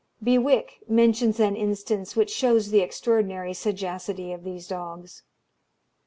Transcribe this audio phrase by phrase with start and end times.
[0.19, 5.21] Bewick mentions an instance which shows the extraordinary sagacity of these dogs.